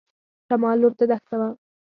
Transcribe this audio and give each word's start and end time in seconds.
شمال 0.47 0.77
لور 0.81 0.93
ته 0.99 1.05
دښته 1.09 1.35
وه. 1.39 1.49